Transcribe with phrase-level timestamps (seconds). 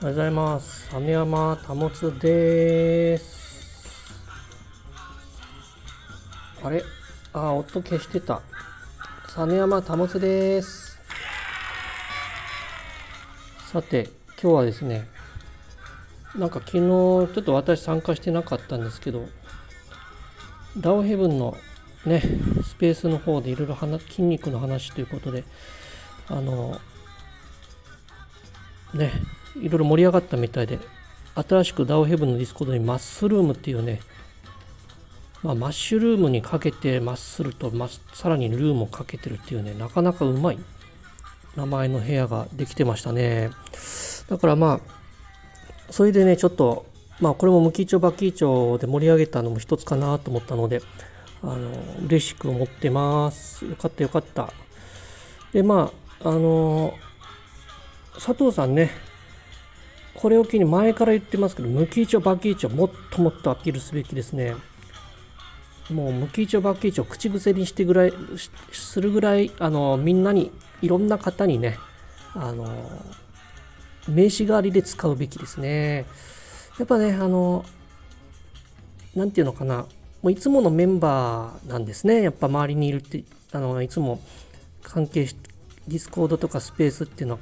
[0.00, 0.88] おはようございます。
[0.94, 1.90] 実山保
[2.20, 4.22] です。
[6.62, 6.84] あれ？
[7.32, 8.40] あ、音消してた。
[9.36, 11.00] 実山保です。
[13.72, 14.08] さて、
[14.40, 15.08] 今日はですね、
[16.36, 19.26] なんか昨日ちょっと私参加してなかったんですけど、
[20.76, 21.56] ダオヘブンの
[22.06, 22.22] ね、
[22.62, 25.42] スペースの方でいろいろ筋肉の話ということで、
[26.28, 26.80] あの、
[28.94, 29.10] ね、
[29.60, 30.78] いろいろ盛り上がったみたいで、
[31.34, 34.00] 新しくダオヘブンのディスコードにマッスルームっていうね、
[35.42, 40.58] まあ、マッシュルームにかけてマッスルとマさらにルームをかけてるっていうね、なかなかうまい
[41.56, 43.50] 名前の部屋ができてましたね。
[44.28, 46.86] だからまあ、それでね、ちょっと、
[47.20, 50.82] まあこれもムキ長バキ長で盛り上げたのも一つかなと思ったので、
[51.42, 51.70] あの、
[52.06, 53.64] 嬉しく思ってます。
[53.64, 54.52] よかったよかった。
[55.52, 55.92] で、ま
[56.22, 56.94] あ、あの、
[58.14, 58.90] 佐藤さんね、
[60.20, 64.56] これを機に前から言ってますけど、無期町バキ町もっともっとアピールすべきですね。
[65.90, 68.12] もう無期町バキ町口癖にしてぐらい
[68.72, 70.50] するぐらいあのみんなに
[70.82, 71.78] いろんな方にね
[72.34, 72.64] あの
[74.08, 76.04] 名刺代わりで使うべきですね。
[76.80, 77.64] やっぱねあの
[79.14, 79.86] なんていうのかな。
[80.20, 82.22] もういつものメンバーなんですね。
[82.22, 84.20] やっぱ周りにいるってあのいつも
[84.82, 85.36] 関係し
[85.86, 87.40] ディスコードとかスペースっていうのは。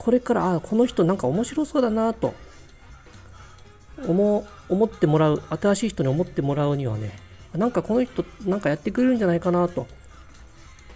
[0.00, 2.32] これからあこの人なんか面白そうだなと
[4.08, 7.18] 思思ってもらう新しい人に思ってもらうにはね
[7.54, 9.86] なんかこの人なんかやってくれるんじゃないかなと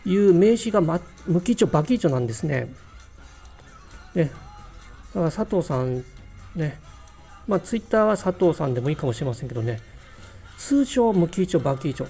[0.06, 2.72] いう名詞が、ま、ムキ長、バキ長なんですね。
[4.14, 4.30] ね。
[5.14, 6.02] だから佐藤さん
[6.54, 6.78] ね、
[7.46, 9.80] まあツイッターは佐藤さんでもいいかもしれませんけどね、
[10.56, 12.06] 通称ムキ長、バキ長。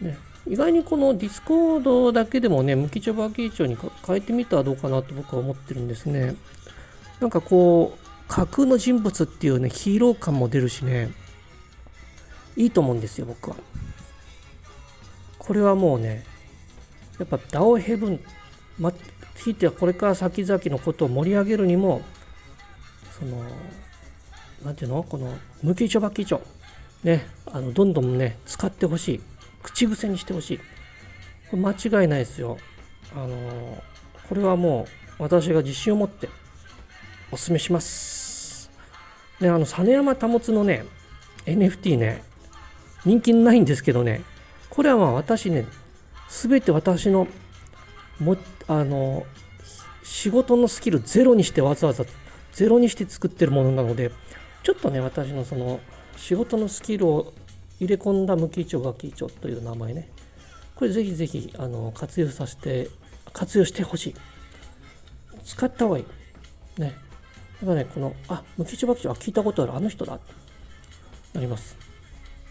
[0.00, 0.18] ね。
[0.46, 6.36] 意外にこのディスコードだけでもね、ムキ長、バキ長に変えてみたらどうかなと僕は思ってるんですね。
[7.20, 11.10] なんかこう、架空の人物っていうね、ヒーロー感も出るしね、
[12.56, 13.56] いいと思うんですよ、僕は。
[15.38, 16.24] これはもうね、
[17.18, 18.20] やっぱダオヘブン、
[18.78, 18.92] ま、
[19.36, 22.02] ひいてはこれから先々のことを盛り上げるにも、
[23.18, 23.42] その、
[24.64, 25.02] なんていうの？
[25.02, 25.32] この、
[25.62, 26.40] 無期帳バキ帳、
[27.02, 29.20] ね、あの、どんどんね、使ってほしい。
[29.64, 30.58] 口癖にしてほしい。
[31.50, 32.58] これ間違いないですよ。
[33.16, 33.82] あの、
[34.28, 34.86] これはも
[35.18, 36.28] う、私が自信を持って、
[37.32, 38.70] お勧めします。
[39.40, 40.84] ね、あの、実山保のね、
[41.46, 42.22] NFT ね、
[43.04, 44.22] 人気ないんですけどね、
[44.70, 45.66] これはまあ私ね、
[46.28, 47.26] すべて私の
[48.18, 48.36] も
[48.66, 49.26] あの
[50.02, 52.04] 仕事のスキルゼロにしてわざわざ
[52.52, 54.10] ゼロにして作ってるものなので、
[54.62, 55.80] ちょっとね、私のその
[56.16, 57.32] 仕事のスキルを
[57.80, 60.08] 入れ込んだ無期長ガキ長という名前ね、
[60.74, 62.88] これぜひぜひあの活用させて、
[63.32, 64.14] 活用してほしい。
[65.44, 66.04] 使った方がいい。
[66.80, 66.86] ね。
[66.86, 66.94] やっ
[67.66, 70.18] ぱね、この、あ、無期長ガキ長、あ、聞いたことある、あの人だ。
[71.32, 71.76] なります。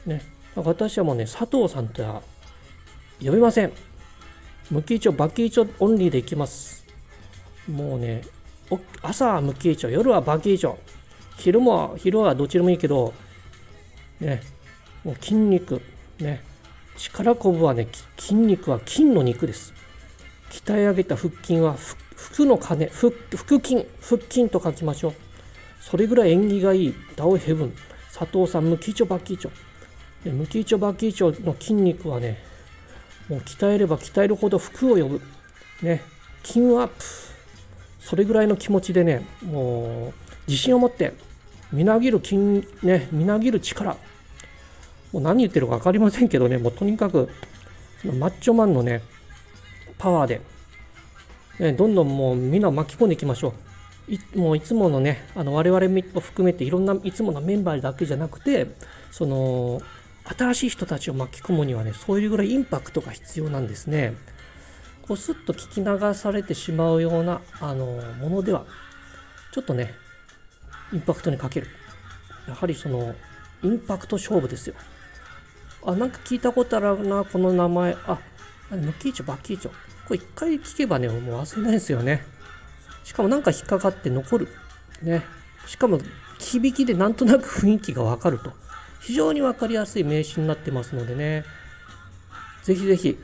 [0.06, 0.22] ね。
[0.56, 2.22] 私はもうね、佐藤さんとは
[3.22, 3.72] 呼びません。
[4.70, 6.86] 無期長、バキ長オンリーでいきます。
[7.68, 8.22] もうね、
[9.02, 10.78] 朝は無期長、夜はバキ長。
[11.38, 13.14] 昼も、昼はどっちでもいいけど、
[14.20, 14.42] ね、
[15.04, 15.82] もう筋肉、
[16.20, 16.42] ね、
[16.98, 17.88] 力こぶはね、
[18.18, 19.74] 筋肉は筋の肉です。
[20.50, 21.76] 鍛え上げた腹筋は
[22.16, 23.12] 腹の金、腹
[23.62, 25.14] 筋、腹筋と書きましょう。
[25.82, 27.74] それぐらい縁起がいいダオヘブン、
[28.18, 29.50] 佐藤さん、無期長、バキ長。
[30.24, 32.42] 無期長、バキ長の筋肉はね、
[33.28, 35.22] もう鍛えれば鍛えるほど服を呼ぶ。
[35.82, 36.02] ね、
[36.44, 37.04] 筋アップ。
[38.00, 40.14] それぐらいの気持ちでね、もう
[40.48, 41.14] 自信を持って、
[41.74, 42.38] みなぎる筋、
[42.84, 43.98] ね、みなぎる力。
[45.14, 47.30] もう何言ってるか分かりませんけどね、もうとにかく、
[48.20, 49.02] マッチョマンのね、
[49.98, 50.42] パワーで、
[51.60, 53.54] ね、どんどんもうみんな巻き込んでいきましょ
[54.10, 54.14] う。
[54.14, 58.68] いもういつものね、あの我々も含めていろんないつものメンバーだけじゃなくて、
[59.12, 59.82] その
[60.26, 64.16] 新しい人たちを巻き込むにはね、そういうぐらいインパクトが必要なんですね。
[65.04, 67.86] こうスッと聞き流されてしまうようなあの
[68.20, 68.66] ものでは、
[69.54, 69.94] ちょっとね、
[70.92, 71.68] インパクトにかける。
[72.48, 73.14] やはりその、
[73.64, 74.76] インパクト勝負ですよ。
[75.86, 77.96] あ、なんか聞いたことあるな、この名前。
[78.06, 78.20] あ、
[78.72, 79.72] ムキーチョ、バッキーチョ。
[80.08, 82.26] これ一回聞けばね、もう忘れないですよね。
[83.04, 84.48] しかもなんか引っかかって残る。
[85.02, 85.24] ね。
[85.66, 86.00] しかも、
[86.40, 88.52] 響きでなんとなく雰囲気がわかると。
[89.00, 91.44] 非常に分かりやすい名詞になってますのでね、
[92.64, 93.18] ぜひぜひ、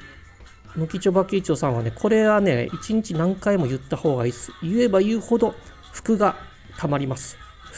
[0.75, 4.51] ムキチョバキチョさんはね、これはね、一日何回も言った方がいいです。
[4.62, 5.55] 言えば言うほど
[5.94, 6.35] 服が
[6.77, 7.38] たまります。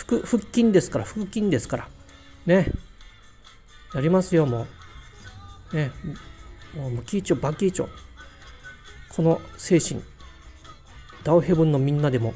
[0.09, 1.89] 腹腹筋ですから、腹筋ですから。
[2.45, 2.71] ね。
[3.93, 4.67] やりますよ、も
[5.73, 5.75] う。
[5.75, 5.91] ね。
[6.75, 7.87] もうムキチョバキチョ。
[9.09, 10.01] この精神、
[11.23, 12.33] ダオヘブンのみんなでも、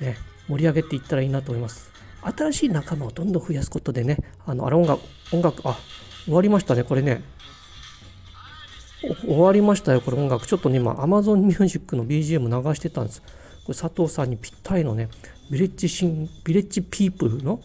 [0.00, 0.16] ね、
[0.48, 1.90] 盛り上げていったらいいなと思います。
[2.22, 4.16] 新しい仲間をどんどん増やすことでね、
[4.46, 5.02] あの、あれ音楽、
[5.32, 5.76] 音楽、あ、
[6.24, 7.22] 終わりましたね、これね。
[9.26, 10.46] 終わりましたよ、これ音楽。
[10.46, 13.20] ちょっとね、今、Amazon Music の BGM 流してたんです。
[13.64, 15.08] これ佐藤さんにぴったりのね、
[15.50, 17.60] ビレッジシン、ビレッジピープルの、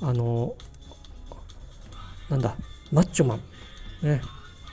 [0.00, 0.54] あの、
[2.30, 2.56] なんだ、
[2.92, 3.40] マッチョマン。
[4.02, 4.20] ね、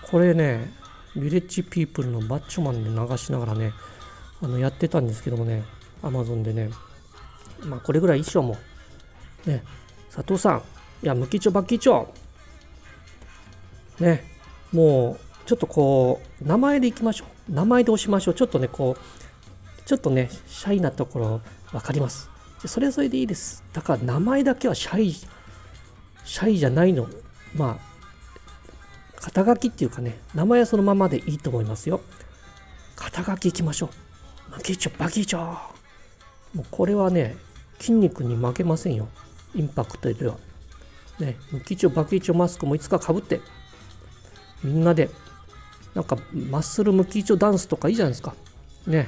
[0.01, 0.71] これね、
[1.15, 3.73] ビレッジピープルのマッチョマンで流しながらね、
[4.41, 5.63] あのやってたんですけどもね、
[6.01, 6.69] アマゾンでね、
[7.63, 8.57] まあこれぐらい衣装も、
[9.45, 9.63] ね、
[10.13, 10.61] 佐藤さん、
[11.03, 12.13] いや、無期長、バッキー長、
[13.99, 14.23] ね、
[14.71, 17.53] もう、ちょっとこう、名前でいきましょう。
[17.53, 18.33] 名前で押しましょう。
[18.33, 21.41] ちょっとね、こう、ちょっとね、シャイなところ
[21.71, 22.29] 分かります。
[22.65, 23.63] それはそれでいいです。
[23.73, 27.09] だから名前だけはシャイ、シャイじゃないの。
[27.55, 27.93] まあ、
[29.21, 32.01] 肩書きっていうかね、名前はそのままでいいと思いますよ。
[32.95, 34.51] 肩書きいきましょう。
[34.51, 35.39] マキチョ、バキチョ。
[36.53, 37.35] もうこれはね、
[37.79, 39.07] 筋肉に負けませんよ。
[39.55, 40.37] インパクトでは。
[41.19, 43.41] ね、ムキチョ、バキチョマスクもいつかかぶって、
[44.63, 45.09] みんなで、
[45.93, 48.35] なんかマッスルムキチョダンスとかいいじゃないですか。
[48.87, 49.07] ね。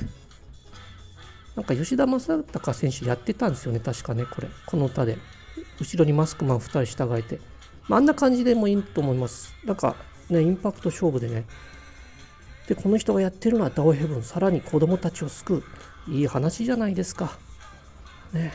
[1.55, 4.49] なんか吉田正尚選手やってたんですよね、確かね、これ。
[4.65, 5.17] この歌で。
[5.79, 7.39] 後ろにマスクマン2人従えて。
[7.87, 9.53] まあ、あんな感じでもいいと思います。
[9.63, 9.95] なんか
[10.29, 11.45] ね、インパクト勝負でね。
[12.67, 15.63] で、この人がやってるのはダオヘブン、さらに子供たちを救
[16.07, 16.11] う。
[16.11, 17.37] いい話じゃないですか。
[18.33, 18.53] ね。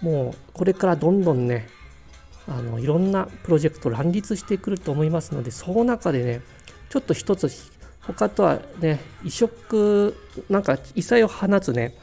[0.00, 1.68] もう、これからどんどんね、
[2.46, 6.42] あの、いろんなプロジェクト乱立してくると思いますので、その中でね、
[6.90, 7.50] ちょっと一つ、
[8.00, 10.14] 他とはね、異色、
[10.50, 11.96] なんか異彩を放つね、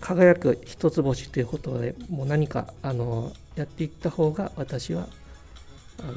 [0.00, 5.06] 輝く一つ星ということでもう何かあのやっていった方が私は
[6.00, 6.12] あの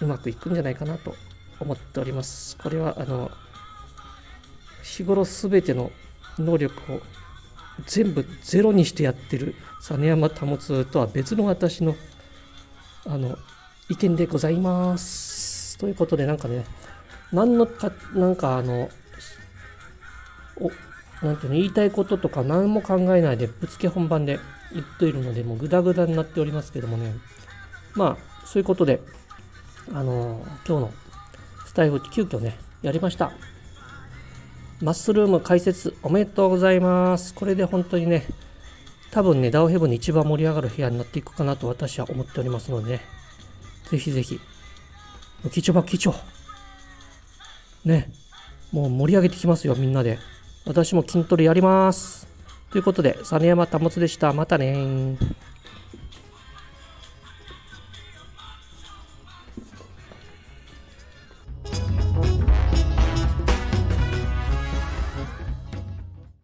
[0.00, 1.14] うまくいくんじゃないかなと
[1.60, 2.56] 思っております。
[2.56, 3.30] これはあの
[4.82, 5.90] 日頃すべての
[6.38, 7.00] 能力を
[7.86, 11.94] 全部ゼロにしてやってる実山保とは別の私の
[13.06, 13.36] あの
[13.88, 15.78] 意見でございます。
[15.78, 16.64] ということでなんかね
[17.32, 18.88] 何のかなんかあの
[20.56, 20.70] お
[21.22, 24.40] なんていうの言いたいこととか何も考えないでぶつけ本番で
[24.72, 27.14] 言っているのでもうグダグダになっておりますけどもね。
[27.94, 29.00] まあそういうことで
[29.92, 30.92] あの今日の
[31.66, 33.32] スタイル急遽ねやりました。
[34.80, 37.34] マッスルーム解説おめでとうございます。
[37.34, 38.26] これで本当にね
[39.12, 43.00] 多分ねダウヘブンに一番盛り上がる部屋になっていくかなと私は思っておりますのでね。
[43.90, 44.40] ぜひぜひ
[45.52, 46.14] 貴重ば貴重
[47.84, 48.10] ね。
[48.72, 50.18] もう盛り上げてきますよみんなで。
[50.64, 52.26] 私も筋トレやります。
[52.70, 54.32] ということで、実山保でした。
[54.32, 55.16] またね